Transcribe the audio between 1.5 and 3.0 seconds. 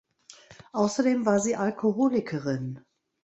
Alkoholikerin.